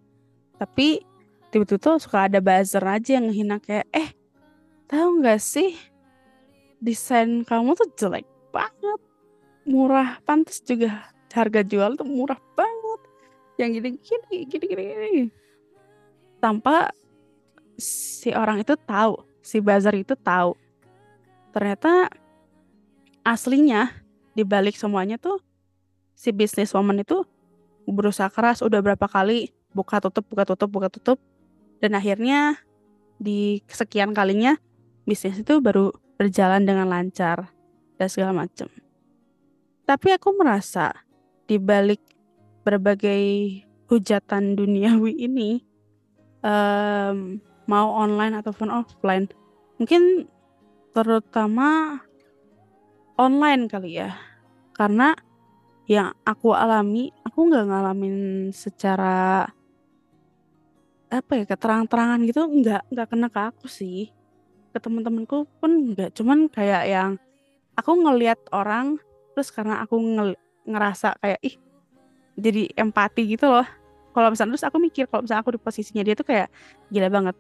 tapi 0.63 1.03
tiba-tiba 1.51 1.83
tuh 1.83 1.99
suka 1.99 2.31
ada 2.31 2.39
buzzer 2.39 2.81
aja 2.87 3.19
yang 3.19 3.29
ngehina 3.29 3.59
kayak 3.59 3.91
eh 3.91 4.15
tahu 4.87 5.19
nggak 5.19 5.43
sih? 5.43 5.75
Desain 6.79 7.43
kamu 7.43 7.75
tuh 7.75 7.91
jelek 7.99 8.23
banget. 8.55 9.01
Murah 9.67 10.23
pantas 10.23 10.63
juga 10.63 11.11
harga 11.35 11.67
jual 11.67 11.99
tuh 11.99 12.07
murah 12.07 12.39
banget. 12.55 13.01
Yang 13.59 13.71
gini 13.75 13.89
gini 13.99 14.37
gini 14.47 14.65
gini, 14.71 14.85
gini. 14.87 15.25
tanpa 16.43 16.91
si 17.79 18.35
orang 18.35 18.63
itu 18.63 18.75
tahu 18.87 19.19
si 19.43 19.59
buzzer 19.59 19.99
itu 19.99 20.15
tahu. 20.15 20.55
Ternyata 21.51 22.07
aslinya 23.27 23.91
di 24.33 24.47
balik 24.47 24.79
semuanya 24.79 25.19
tuh 25.19 25.43
si 26.23 26.31
woman 26.71 27.03
itu 27.03 27.27
berusaha 27.91 28.31
keras 28.31 28.63
udah 28.63 28.79
berapa 28.79 29.11
kali 29.11 29.51
buka 29.75 29.99
tutup 29.99 30.23
buka 30.31 30.47
tutup 30.47 30.71
buka 30.71 30.87
tutup 30.87 31.19
dan 31.83 31.99
akhirnya 31.99 32.63
di 33.19 33.59
kesekian 33.67 34.15
kalinya 34.15 34.55
bisnis 35.03 35.43
itu 35.43 35.59
baru 35.59 35.91
berjalan 36.15 36.63
dengan 36.63 36.87
lancar 36.87 37.51
dan 37.99 38.07
segala 38.07 38.47
macam. 38.47 38.71
Tapi 39.83 40.09
aku 40.15 40.31
merasa 40.39 40.95
di 41.51 41.59
balik 41.59 41.99
berbagai 42.63 43.23
hujatan 43.91 44.55
duniawi 44.55 45.27
ini 45.27 45.59
um, 46.47 47.43
mau 47.67 47.91
online 47.99 48.39
ataupun 48.39 48.71
offline 48.71 49.27
mungkin 49.83 50.31
terutama 50.95 51.99
online 53.19 53.67
kali 53.67 53.99
ya. 53.99 54.15
Karena 54.73 55.19
yang 55.91 56.15
aku 56.23 56.55
alami, 56.55 57.11
aku 57.27 57.51
nggak 57.51 57.67
ngalamin 57.67 58.17
secara 58.55 59.51
apa 61.13 61.33
ya 61.37 61.45
keterang-terangan 61.45 62.25
gitu 62.25 62.41
nggak 62.49 62.83
nggak 62.89 63.07
kena 63.11 63.29
ke 63.29 63.41
aku 63.41 63.67
sih. 63.67 64.09
Ke 64.73 64.79
teman-temanku 64.81 65.45
pun 65.61 65.93
nggak 65.93 66.17
cuman 66.17 66.49
kayak 66.49 66.85
yang 66.89 67.11
aku 67.77 67.91
ngelihat 67.93 68.41
orang 68.55 68.97
terus 69.35 69.53
karena 69.53 69.85
aku 69.85 70.01
ngerasa 70.65 71.19
kayak 71.21 71.41
ih 71.45 71.57
jadi 72.39 72.73
empati 72.79 73.37
gitu 73.37 73.51
loh. 73.51 73.67
Kalau 74.13 74.29
misalnya 74.33 74.57
terus 74.57 74.69
aku 74.69 74.77
mikir 74.81 75.09
kalau 75.09 75.25
misalnya 75.25 75.43
aku 75.45 75.57
di 75.57 75.61
posisinya 75.61 76.03
dia 76.05 76.15
tuh 76.17 76.25
kayak 76.29 76.49
gila 76.89 77.09
banget. 77.13 77.37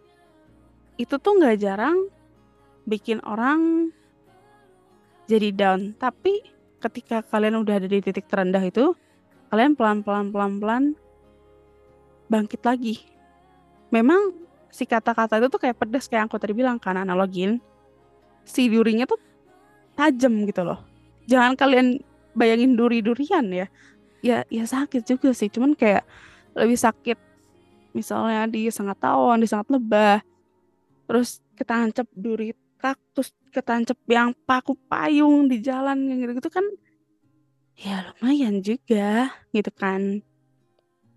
Itu 1.00 1.16
tuh 1.20 1.40
nggak 1.40 1.56
jarang 1.60 1.96
bikin 2.84 3.24
orang 3.24 3.92
jadi 5.28 5.48
down. 5.52 5.96
Tapi 5.96 6.51
ketika 6.82 7.22
kalian 7.22 7.62
udah 7.62 7.78
ada 7.78 7.86
di 7.86 8.02
titik 8.02 8.26
terendah 8.26 8.62
itu 8.62 8.92
kalian 9.52 9.78
pelan-pelan 9.78 10.34
pelan-pelan 10.34 10.84
bangkit 12.26 12.64
lagi. 12.64 13.04
Memang 13.92 14.32
si 14.72 14.88
kata-kata 14.88 15.38
itu 15.38 15.52
tuh 15.52 15.60
kayak 15.60 15.76
pedas 15.76 16.08
kayak 16.08 16.24
yang 16.24 16.28
aku 16.32 16.40
tadi 16.40 16.56
bilang 16.56 16.80
kan 16.80 16.96
analogin. 16.96 17.60
Si 18.42 18.66
durinya 18.66 19.04
tuh 19.04 19.20
tajam 19.94 20.48
gitu 20.48 20.64
loh. 20.64 20.80
Jangan 21.28 21.54
kalian 21.54 22.00
bayangin 22.32 22.74
duri-durian 22.74 23.44
ya. 23.52 23.66
Ya 24.24 24.46
ya 24.48 24.64
sakit 24.64 25.04
juga 25.04 25.34
sih 25.34 25.50
cuman 25.50 25.76
kayak 25.76 26.06
lebih 26.56 26.78
sakit 26.78 27.18
misalnya 27.92 28.48
di 28.48 28.72
sangat 28.72 28.96
tawon 29.02 29.44
di 29.44 29.48
sangat 29.48 29.68
lebah 29.68 30.24
terus 31.10 31.44
ketancap 31.58 32.08
duri 32.16 32.56
kaktus 32.82 33.30
ketancap 33.54 33.94
yang 34.10 34.34
paku 34.42 34.74
payung 34.90 35.46
di 35.46 35.62
jalan 35.62 36.10
yang 36.10 36.18
gitu-gitu 36.18 36.50
kan 36.50 36.66
ya 37.78 38.10
lumayan 38.10 38.58
juga 38.62 39.32
gitu 39.54 39.70
kan. 39.70 40.20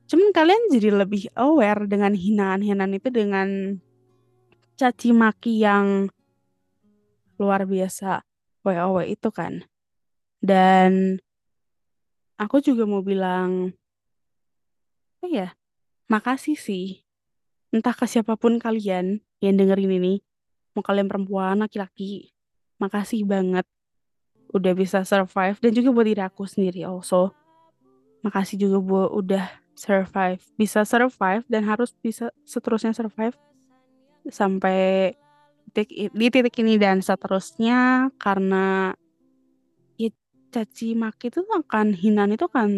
Cuman 0.05 0.29
kalian 0.29 0.69
jadi 0.69 0.89
lebih 0.93 1.34
aware 1.34 1.89
dengan 1.89 2.13
hinaan-hinaan 2.13 2.93
itu 2.93 3.10
dengan 3.10 3.81
caci 4.77 5.10
maki 5.10 5.65
yang 5.65 6.10
luar 7.41 7.65
biasa 7.65 8.22
WOW 8.62 9.01
itu 9.05 9.29
kan. 9.34 9.65
Dan 10.41 11.17
aku 12.38 12.62
juga 12.62 12.86
mau 12.86 13.01
bilang 13.01 13.74
apa 15.22 15.25
ya 15.29 15.48
makasih 16.10 16.57
sih. 16.57 17.01
Entah 17.74 17.98
ke 17.98 18.05
siapa 18.05 18.38
pun 18.38 18.62
kalian 18.62 19.25
yang 19.41 19.55
dengerin 19.57 20.01
ini 20.01 20.25
mau 20.75 20.84
kalian 20.84 21.08
perempuan 21.08 21.63
laki-laki 21.63 22.36
makasih 22.77 23.24
banget 23.24 23.63
udah 24.51 24.74
bisa 24.75 25.03
survive. 25.08 25.58
Dan 25.60 25.72
juga 25.72 25.89
buat 25.91 26.08
diri 26.08 26.22
aku 26.22 26.44
sendiri 26.48 26.84
also. 26.84 27.32
Makasih 28.22 28.67
juga 28.67 28.77
buat 28.84 29.10
udah 29.15 29.46
survive. 29.75 30.44
Bisa 30.55 30.84
survive 30.88 31.44
dan 31.48 31.67
harus 31.67 31.96
bisa 32.00 32.32
seterusnya 32.48 32.96
survive 32.96 33.36
sampai 34.32 35.13
titik, 35.75 36.10
di 36.10 36.27
titik 36.32 36.55
ini 36.63 36.79
dan 36.79 37.03
seterusnya 37.03 38.10
karena 38.17 38.96
ya 40.00 40.10
caci 40.50 40.96
maki 40.96 41.29
itu 41.29 41.44
akan 41.44 41.94
hinaan 41.94 42.34
itu 42.34 42.48
akan 42.48 42.70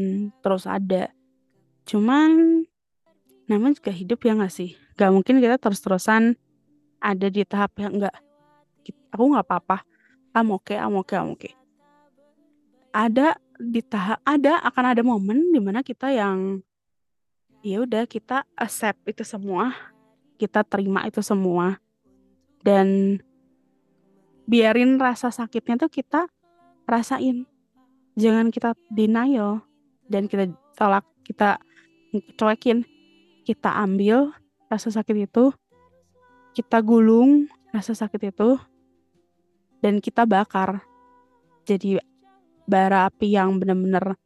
terus 0.41 0.65
ada. 0.65 1.13
Cuman 1.87 2.63
namanya 3.47 3.79
juga 3.79 3.93
hidup 3.93 4.19
ya 4.25 4.35
nggak 4.35 4.51
sih? 4.51 4.75
Gak 4.97 5.13
mungkin 5.13 5.39
kita 5.39 5.61
terus-terusan 5.61 6.35
ada 6.97 7.27
di 7.29 7.41
tahap 7.47 7.73
yang 7.79 8.01
enggak 8.01 8.15
aku 9.11 9.23
nggak 9.33 9.45
apa-apa. 9.47 9.77
I'm 10.35 10.53
okay 10.57 10.77
I'm 10.77 10.95
okay 11.01 11.17
I'm 11.17 11.33
okay. 11.33 11.53
Ada 12.93 13.37
di 13.57 13.81
tahap 13.81 14.21
ada 14.21 14.61
akan 14.63 14.85
ada 14.93 15.01
momen 15.01 15.49
di 15.49 15.59
mana 15.59 15.81
kita 15.81 16.13
yang 16.13 16.61
ya 17.65 17.83
udah 17.83 18.05
kita 18.05 18.45
accept 18.55 19.01
itu 19.09 19.25
semua 19.25 19.73
kita 20.37 20.61
terima 20.63 21.03
itu 21.09 21.19
semua. 21.25 21.81
Dan 22.61 23.17
biarin 24.45 25.01
rasa 25.01 25.33
sakitnya 25.33 25.81
tuh 25.81 25.91
kita 25.91 26.29
rasain. 26.85 27.43
Jangan 28.17 28.49
kita 28.53 28.73
denial 28.89 29.61
dan 30.09 30.29
kita 30.29 30.49
tolak 30.77 31.05
kita 31.25 31.57
cuekin. 32.37 32.85
Kita 33.43 33.73
ambil 33.81 34.31
rasa 34.69 34.93
sakit 34.93 35.27
itu 35.27 35.51
kita 36.57 36.81
gulung 36.81 37.45
rasa 37.69 37.93
sakit 37.93 38.33
itu 38.33 38.57
dan 39.77 40.01
kita 40.01 40.25
bakar. 40.25 40.81
Jadi 41.69 42.01
bara 42.65 43.05
api 43.05 43.37
yang 43.37 43.61
bener-bener 43.61 44.17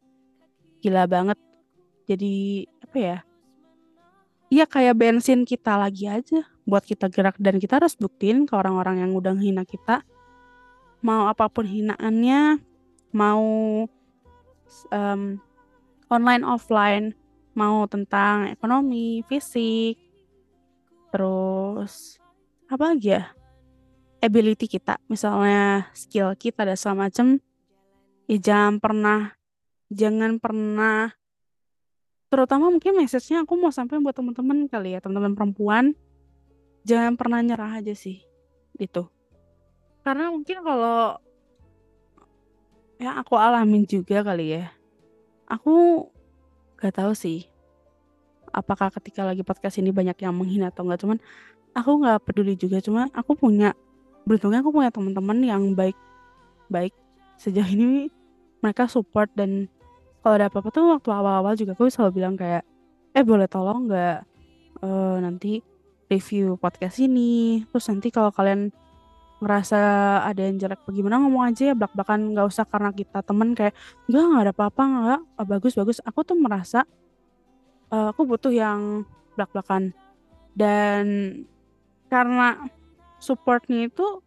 gila 0.80 1.04
banget. 1.04 1.36
Jadi 2.08 2.64
apa 2.80 2.96
ya? 2.96 3.18
Iya 4.48 4.64
kayak 4.64 4.96
bensin 4.96 5.44
kita 5.44 5.76
lagi 5.76 6.08
aja 6.08 6.48
buat 6.64 6.88
kita 6.88 7.12
gerak 7.12 7.36
dan 7.36 7.60
kita 7.60 7.84
harus 7.84 7.92
buktiin 8.00 8.48
ke 8.48 8.56
orang-orang 8.56 9.04
yang 9.04 9.12
udah 9.12 9.36
hina 9.36 9.68
kita. 9.68 10.00
Mau 11.04 11.28
apa 11.28 11.52
pun 11.52 11.68
hinaannya 11.68 12.64
mau 13.12 13.44
um, 14.88 15.22
online 16.08 16.44
offline 16.48 17.12
mau 17.52 17.84
tentang 17.84 18.48
ekonomi 18.48 19.20
fisik 19.28 20.00
terus 21.12 22.21
apa 22.72 22.96
lagi 22.96 23.12
ya? 23.12 23.28
Ability 24.24 24.64
kita. 24.64 24.96
Misalnya 25.06 25.92
skill 25.92 26.32
kita 26.38 26.64
dan 26.64 26.76
segala 26.78 27.08
macem. 27.08 27.36
Ya 28.30 28.38
jangan 28.40 28.80
pernah 28.80 29.20
jangan 29.92 30.40
pernah 30.40 31.12
terutama 32.32 32.72
mungkin 32.72 32.96
message-nya 32.96 33.44
aku 33.44 33.60
mau 33.60 33.68
sampai 33.68 34.00
buat 34.00 34.16
teman-teman 34.16 34.64
kali 34.64 34.96
ya 34.96 35.04
teman-teman 35.04 35.36
perempuan. 35.36 35.84
Jangan 36.88 37.14
pernah 37.20 37.44
nyerah 37.44 37.84
aja 37.84 37.92
sih 37.92 38.24
gitu. 38.80 39.12
Karena 40.00 40.32
mungkin 40.32 40.64
kalau 40.64 41.20
yang 43.02 43.18
aku 43.18 43.34
alamin 43.34 43.82
juga 43.82 44.22
kali 44.22 44.54
ya 44.54 44.70
aku 45.50 46.06
gak 46.78 47.02
tahu 47.02 47.12
sih 47.18 47.50
apakah 48.54 48.94
ketika 48.94 49.26
lagi 49.26 49.42
podcast 49.42 49.82
ini 49.82 49.90
banyak 49.90 50.14
yang 50.22 50.30
menghina 50.30 50.70
atau 50.70 50.86
enggak 50.86 51.02
cuman 51.02 51.18
aku 51.72 51.90
nggak 52.04 52.18
peduli 52.28 52.54
juga 52.56 52.78
cuma 52.84 53.08
aku 53.16 53.36
punya 53.36 53.72
beruntungnya 54.28 54.62
aku 54.62 54.70
punya 54.70 54.90
teman-teman 54.92 55.38
yang 55.42 55.62
baik 55.74 55.96
baik 56.70 56.94
sejauh 57.40 57.68
ini. 57.68 58.08
Mereka 58.62 58.86
support 58.86 59.26
dan 59.34 59.66
kalau 60.22 60.38
ada 60.38 60.46
apa-apa 60.46 60.70
tuh 60.70 60.94
waktu 60.94 61.10
awal-awal 61.10 61.58
juga 61.58 61.74
aku 61.74 61.90
selalu 61.90 62.22
bilang 62.22 62.38
kayak 62.38 62.62
eh 63.10 63.24
boleh 63.26 63.50
tolong 63.50 63.90
nggak 63.90 64.22
uh, 64.86 65.18
nanti 65.18 65.58
review 66.06 66.54
podcast 66.62 67.02
ini? 67.02 67.66
Terus 67.66 67.84
nanti 67.90 68.14
kalau 68.14 68.30
kalian 68.30 68.70
ngerasa 69.42 69.80
ada 70.22 70.46
yang 70.46 70.62
jelek 70.62 70.86
bagaimana 70.86 71.18
ngomong 71.26 71.50
aja 71.50 71.72
ya 71.72 71.74
belak-belakan. 71.74 72.38
Nggak 72.38 72.46
usah 72.46 72.64
karena 72.70 72.94
kita 72.94 73.18
temen 73.26 73.58
kayak 73.58 73.74
nggak 74.06 74.22
nggak 74.30 74.42
ada 74.46 74.52
apa-apa 74.54 74.82
nggak 74.86 75.20
oh, 75.42 75.46
bagus 75.50 75.72
bagus. 75.74 75.98
Aku 76.06 76.22
tuh 76.22 76.38
merasa 76.38 76.86
uh, 77.90 78.14
aku 78.14 78.22
butuh 78.22 78.54
yang 78.54 79.02
belak-belakan. 79.34 79.90
Dan 80.54 81.04
karena 82.12 82.68
supportnya 83.16 83.88
itu 83.88 84.20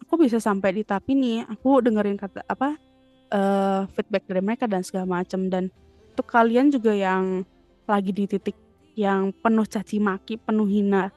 aku 0.00 0.24
bisa 0.24 0.40
sampai 0.40 0.72
di 0.72 0.82
tapi 0.88 1.12
nih 1.12 1.44
aku 1.44 1.84
dengerin 1.84 2.16
kata 2.16 2.40
apa 2.48 2.80
uh, 3.28 3.84
feedback 3.92 4.24
dari 4.24 4.40
mereka 4.40 4.64
dan 4.64 4.80
segala 4.80 5.20
macam 5.20 5.52
dan 5.52 5.68
untuk 6.16 6.32
kalian 6.32 6.72
juga 6.72 6.96
yang 6.96 7.44
lagi 7.84 8.08
di 8.08 8.24
titik 8.24 8.56
yang 8.96 9.28
penuh 9.44 9.68
caci 9.68 10.00
maki, 10.00 10.40
penuh 10.40 10.64
hina, 10.64 11.12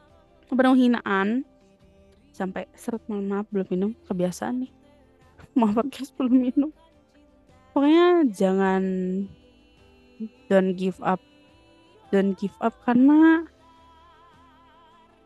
penuh 0.52 0.76
hinaan 0.76 1.48
sampai 2.36 2.68
seret 2.76 3.00
mohon 3.08 3.32
maaf 3.32 3.48
belum 3.48 3.68
minum 3.72 3.92
kebiasaan 4.12 4.68
nih. 4.68 4.72
Maaf 5.56 5.80
podcast 5.80 6.12
belum 6.20 6.36
minum. 6.36 6.72
Pokoknya 7.72 8.28
jangan 8.36 8.84
don't 10.52 10.76
give 10.76 11.00
up. 11.00 11.24
Don't 12.12 12.36
give 12.36 12.54
up 12.60 12.76
karena 12.84 13.48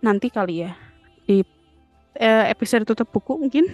nanti 0.03 0.27
kali 0.27 0.67
ya. 0.67 0.75
Di 1.23 1.41
eh, 2.19 2.45
episode 2.51 2.83
tutup 2.83 3.07
buku 3.07 3.39
mungkin. 3.39 3.71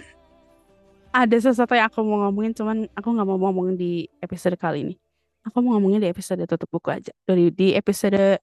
Ada 1.10 1.50
sesuatu 1.50 1.74
yang 1.74 1.90
aku 1.90 2.06
mau 2.06 2.22
ngomongin 2.30 2.54
cuman 2.54 2.86
aku 2.94 3.08
nggak 3.10 3.26
mau 3.26 3.38
ngomongin 3.50 3.74
di 3.74 4.06
episode 4.22 4.54
kali 4.54 4.86
ini. 4.86 4.94
Aku 5.42 5.58
mau 5.58 5.74
ngomongin 5.74 5.98
di 5.98 6.08
episode 6.08 6.46
tutup 6.46 6.70
buku 6.70 6.94
aja. 6.94 7.10
Dari 7.26 7.50
di 7.50 7.74
episode 7.74 8.38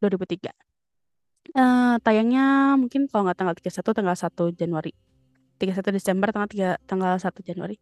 2003 0.00 0.48
uh, 1.52 2.00
tayangnya 2.00 2.74
mungkin 2.80 3.04
kalau 3.04 3.28
nggak 3.28 3.36
tanggal 3.36 3.54
31 3.60 3.84
tanggal 3.92 4.16
1 4.16 4.60
Januari. 4.60 4.92
31 5.60 5.92
Desember 5.92 6.28
tanggal 6.32 6.48
3 6.80 6.88
tanggal 6.88 7.12
1 7.20 7.44
Januari. 7.44 7.76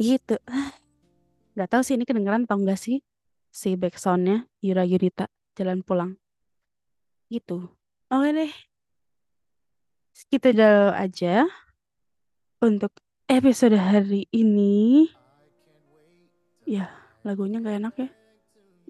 Gitu. 0.00 0.40
Nggak 1.54 1.68
tahu 1.76 1.82
sih 1.84 1.98
ini 1.98 2.08
kedengeran 2.08 2.48
atau 2.48 2.56
enggak 2.56 2.80
sih 2.80 3.04
si 3.52 3.76
backsoundnya 3.76 4.48
Yura 4.64 4.88
Yunita 4.88 5.28
jalan 5.58 5.84
pulang. 5.84 6.16
Gitu 7.28 7.79
oke 8.10 8.28
deh. 8.34 8.52
Segitu 10.12 10.50
aja 10.92 11.48
untuk 12.60 12.92
episode 13.30 13.78
hari 13.78 14.28
ini. 14.34 15.08
Ya 16.66 16.90
lagunya 17.24 17.62
gak 17.62 17.78
enak 17.80 17.94
ya. 17.96 18.08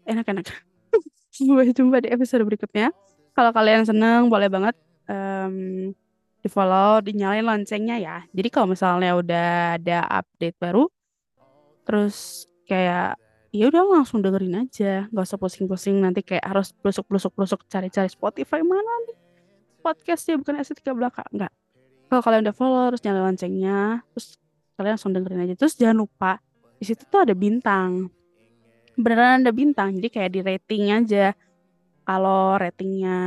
Enak-enak. 0.09 0.47
Sampai 1.37 1.71
jumpa 1.71 2.03
di 2.03 2.09
episode 2.11 2.43
berikutnya. 2.43 2.91
Kalau 3.37 3.53
kalian 3.55 3.87
seneng 3.87 4.27
boleh 4.27 4.51
banget 4.51 4.75
um, 5.07 5.93
di 6.41 6.49
follow 6.49 7.05
dinyalain 7.05 7.45
loncengnya 7.47 7.97
ya. 8.01 8.17
Jadi 8.33 8.49
kalau 8.51 8.73
misalnya 8.73 9.15
udah 9.15 9.79
ada 9.79 9.99
update 10.09 10.57
baru 10.59 10.89
terus 11.85 12.47
kayak 12.69 13.17
ya 13.51 13.67
udah 13.67 13.83
langsung 13.83 14.23
dengerin 14.23 14.67
aja 14.67 15.11
nggak 15.11 15.27
usah 15.27 15.39
pusing-pusing 15.39 15.99
nanti 15.99 16.23
kayak 16.23 16.47
harus 16.47 16.71
plusuk-plusuk-plusuk 16.79 17.67
cari-cari 17.67 18.07
Spotify 18.07 18.63
mana 18.63 18.91
nih? 19.11 19.19
Podcastnya 19.83 20.39
bukan 20.39 20.63
estetika 20.63 20.95
belaka 20.95 21.27
nggak. 21.35 21.51
Kalau 22.11 22.23
kalian 22.23 22.43
udah 22.47 22.55
follow 22.55 22.85
terus 22.95 23.03
nyalain 23.03 23.35
loncengnya 23.35 24.07
terus 24.15 24.39
kalian 24.79 24.95
langsung 24.95 25.13
dengerin 25.15 25.43
aja. 25.51 25.55
Terus 25.59 25.75
jangan 25.75 25.99
lupa 25.99 26.39
di 26.79 26.85
situ 26.87 27.03
tuh 27.11 27.27
ada 27.27 27.35
bintang. 27.35 28.07
Beneran 28.95 29.43
ada 29.43 29.53
bintang 29.55 29.99
jadi 29.99 30.09
kayak 30.09 30.31
di 30.31 30.41
rating 30.47 30.85
aja. 30.95 31.35
Kalau 32.07 32.59
ratingnya 32.59 33.19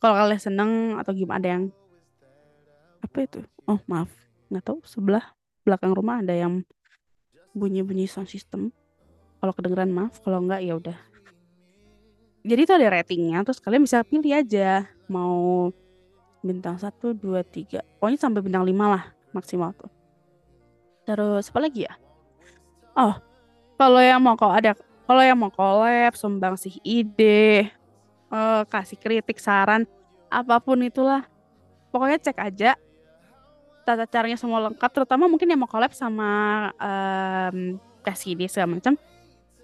kalau 0.00 0.14
kalian 0.16 0.40
seneng 0.40 0.70
atau 0.96 1.12
gimana 1.12 1.40
ada 1.40 1.48
yang 1.60 1.64
apa 3.04 3.16
itu? 3.24 3.40
Oh 3.68 3.80
maaf 3.84 4.08
nggak 4.48 4.64
tahu 4.64 4.80
sebelah 4.88 5.36
belakang 5.60 5.92
rumah 5.92 6.24
ada 6.24 6.32
yang 6.32 6.64
bunyi-bunyi 7.52 8.08
sound 8.08 8.32
system 8.32 8.72
kalau 9.38 9.52
kedengeran 9.54 9.90
maaf 9.90 10.18
kalau 10.22 10.42
enggak 10.42 10.60
ya 10.62 10.74
udah. 10.74 10.98
Jadi 12.46 12.60
itu 12.64 12.72
ada 12.72 12.86
ratingnya 12.90 13.42
terus 13.42 13.58
kalian 13.62 13.84
bisa 13.84 14.02
pilih 14.06 14.32
aja. 14.34 14.86
Mau 15.10 15.70
bintang 16.38 16.78
satu 16.78 17.10
dua 17.12 17.42
tiga 17.42 17.82
pokoknya 17.98 18.18
sampai 18.18 18.40
bintang 18.42 18.62
lima 18.62 18.86
lah 18.98 19.04
maksimal 19.34 19.74
tuh. 19.74 19.90
Terus 21.06 21.50
apa 21.50 21.58
lagi 21.62 21.86
ya? 21.86 21.94
Oh 22.94 23.14
kalau 23.78 24.00
yang 24.02 24.22
mau 24.22 24.34
kalau 24.34 24.54
ada 24.54 24.74
kalau 25.08 25.22
yang 25.24 25.38
mau 25.38 25.50
collab 25.50 26.14
sumbang 26.14 26.54
sih 26.58 26.78
ide 26.84 27.70
uh, 28.30 28.62
kasih 28.68 28.98
kritik 28.98 29.38
saran 29.38 29.86
apa 30.30 30.58
pun 30.62 30.78
itulah. 30.82 31.26
Pokoknya 31.88 32.20
cek 32.20 32.38
aja 32.38 32.76
tata 33.88 34.04
caranya 34.04 34.36
semua 34.36 34.60
lengkap 34.68 34.90
terutama 34.92 35.24
mungkin 35.24 35.48
yang 35.48 35.64
mau 35.64 35.70
collab 35.70 35.96
sama 35.96 36.28
um, 36.76 37.80
kasih 38.04 38.36
ide 38.36 38.44
segala 38.44 38.76
macam 38.76 39.00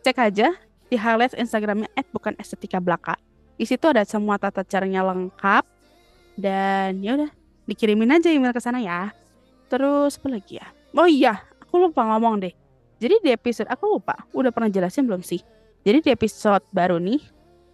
cek 0.04 0.20
aja 0.20 0.52
di 0.92 1.00
highlight 1.00 1.32
Instagramnya 1.32 1.88
at 1.96 2.04
bukan 2.12 2.36
estetika 2.36 2.76
belaka. 2.76 3.16
Di 3.56 3.64
situ 3.64 3.88
ada 3.88 4.04
semua 4.04 4.36
tata 4.36 4.60
caranya 4.60 5.00
lengkap. 5.00 5.64
Dan 6.36 7.00
ya 7.00 7.16
udah 7.16 7.30
dikirimin 7.64 8.12
aja 8.12 8.28
email 8.28 8.52
ke 8.52 8.60
sana 8.60 8.84
ya. 8.84 9.16
Terus 9.72 10.20
apa 10.20 10.28
lagi 10.28 10.60
ya? 10.60 10.66
Oh 10.92 11.08
iya 11.08 11.40
aku 11.64 11.88
lupa 11.88 12.04
ngomong 12.04 12.44
deh. 12.44 12.52
Jadi 13.00 13.24
di 13.24 13.30
episode 13.32 13.66
aku 13.72 13.96
lupa 13.96 14.28
udah 14.36 14.52
pernah 14.52 14.68
jelasin 14.68 15.08
belum 15.08 15.24
sih? 15.24 15.40
Jadi 15.82 16.04
di 16.04 16.10
episode 16.12 16.62
baru 16.68 17.00
nih 17.00 17.24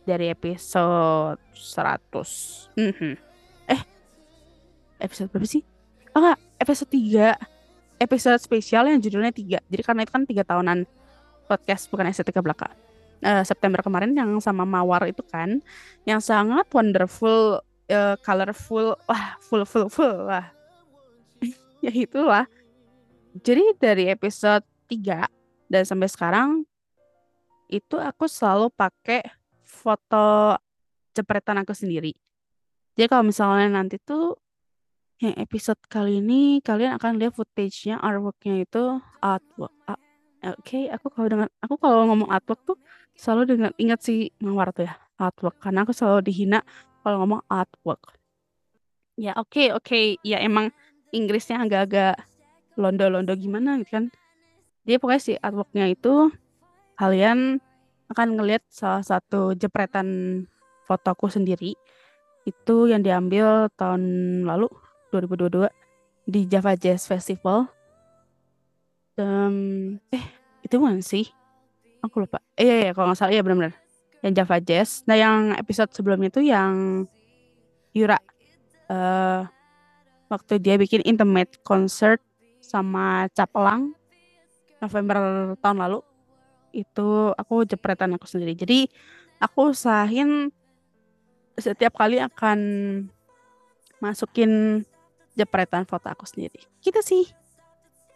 dari 0.06 0.30
episode 0.30 1.42
100 1.52 2.78
mm 2.78 2.92
-hmm. 2.94 3.14
eh 3.68 3.82
episode 5.02 5.28
berapa 5.28 5.46
sih? 5.46 5.62
Oh 6.16 6.18
enggak, 6.24 6.38
episode 6.58 6.90
3 6.90 8.00
episode 8.00 8.40
spesial 8.40 8.88
yang 8.88 8.98
judulnya 8.98 9.30
3 9.30 9.60
jadi 9.68 9.82
karena 9.84 10.00
itu 10.08 10.12
kan 10.16 10.24
3 10.24 10.40
tahunan 10.42 10.78
podcast 11.50 11.90
bukan 11.90 12.06
estetika 12.06 12.38
belaka 12.38 12.70
uh, 13.26 13.42
September 13.42 13.82
kemarin 13.82 14.14
yang 14.14 14.30
sama 14.38 14.62
Mawar 14.62 15.10
itu 15.10 15.26
kan 15.26 15.58
yang 16.06 16.22
sangat 16.22 16.70
wonderful 16.70 17.58
uh, 17.90 18.14
colorful 18.22 18.94
wah 19.10 19.34
full 19.42 19.66
full 19.66 19.90
full 19.90 20.30
lah 20.30 20.54
ya 21.84 21.90
itulah 21.90 22.46
jadi 23.34 23.74
dari 23.78 24.04
episode 24.10 24.62
3 24.90 25.26
dan 25.70 25.82
sampai 25.86 26.10
sekarang 26.10 26.66
itu 27.70 27.94
aku 27.94 28.26
selalu 28.26 28.74
pakai 28.74 29.22
foto 29.62 30.58
jepretan 31.14 31.62
aku 31.62 31.70
sendiri. 31.70 32.10
Jadi 32.98 33.06
kalau 33.06 33.22
misalnya 33.22 33.70
nanti 33.70 34.02
tuh 34.02 34.34
yang 35.22 35.38
episode 35.38 35.78
kali 35.86 36.18
ini 36.18 36.58
kalian 36.58 36.98
akan 36.98 37.22
lihat 37.22 37.38
footage-nya 37.38 38.02
artwork-nya 38.02 38.66
itu 38.66 38.98
artwork. 39.22 39.70
Oke, 40.40 40.88
aku 40.88 41.12
kalau 41.12 41.28
dengan 41.28 41.48
aku 41.60 41.76
kalau 41.76 42.08
ngomong 42.08 42.32
artwork 42.32 42.64
tuh 42.64 42.78
selalu 43.12 43.56
dengan 43.56 43.72
ingat 43.76 44.00
si 44.00 44.32
Mawar 44.40 44.72
tuh 44.72 44.88
ya 44.88 44.96
artwork 45.20 45.60
karena 45.60 45.84
aku 45.84 45.92
selalu 45.92 46.32
dihina 46.32 46.64
kalau 47.04 47.20
ngomong 47.20 47.44
artwork. 47.52 48.16
Ya 49.20 49.36
oke 49.36 49.52
okay, 49.52 49.68
oke 49.76 49.84
okay. 49.84 50.04
ya 50.24 50.40
emang 50.40 50.72
Inggrisnya 51.12 51.60
agak-agak 51.60 52.16
londo-londo 52.80 53.36
gimana 53.36 53.76
gitu 53.84 54.00
kan. 54.00 54.04
Dia 54.88 54.96
pokoknya 54.96 55.20
si 55.20 55.32
artworknya 55.36 55.92
itu 55.92 56.32
kalian 56.96 57.60
akan 58.08 58.28
ngelihat 58.40 58.64
salah 58.72 59.04
satu 59.04 59.52
jepretan 59.52 60.42
fotoku 60.88 61.28
sendiri 61.28 61.76
itu 62.48 62.76
yang 62.88 63.04
diambil 63.04 63.68
tahun 63.76 64.02
lalu 64.48 64.72
2022 65.12 65.68
di 66.26 66.48
Java 66.48 66.74
Jazz 66.74 67.04
Festival. 67.04 67.68
Um, 69.20 70.00
eh 70.08 70.24
itu 70.64 70.80
mana 70.80 71.04
sih? 71.04 71.28
Aku 72.00 72.24
lupa. 72.24 72.40
Eh 72.56 72.64
iya, 72.64 72.74
iya 72.88 72.92
kalau 72.96 73.12
nggak 73.12 73.20
salah 73.20 73.36
ya 73.36 73.44
benar-benar 73.44 73.76
yang 74.24 74.32
Java 74.32 74.56
Jazz. 74.64 75.04
Nah 75.04 75.16
yang 75.16 75.52
episode 75.60 75.92
sebelumnya 75.92 76.32
itu 76.32 76.40
yang 76.40 77.04
Yura 77.92 78.16
uh, 78.88 79.44
waktu 80.32 80.56
dia 80.62 80.80
bikin 80.80 81.04
intimate 81.04 81.60
concert 81.66 82.22
sama 82.62 83.26
Capelang 83.36 83.92
November 84.80 85.52
tahun 85.58 85.78
lalu 85.84 86.00
itu 86.72 87.34
aku 87.34 87.66
jepretan 87.66 88.14
aku 88.14 88.24
sendiri. 88.24 88.54
Jadi 88.54 88.86
aku 89.42 89.74
usahain 89.74 90.48
setiap 91.58 91.98
kali 91.98 92.22
akan 92.22 92.58
masukin 94.00 94.82
jepretan 95.36 95.84
foto 95.84 96.08
aku 96.08 96.24
sendiri. 96.24 96.64
Gitu 96.80 97.00
sih. 97.04 97.24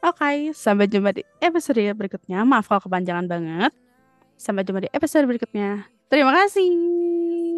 Oke, 0.04 0.20
okay, 0.20 0.36
sampai 0.52 0.84
jumpa 0.84 1.16
di 1.16 1.24
episode 1.40 1.80
berikutnya. 1.96 2.44
Maaf 2.44 2.68
kalau 2.68 2.84
kepanjangan 2.84 3.24
banget. 3.24 3.72
Sampai 4.36 4.60
jumpa 4.60 4.84
di 4.84 4.90
episode 4.92 5.24
berikutnya. 5.24 5.88
Terima 6.12 6.28
kasih. 6.44 7.53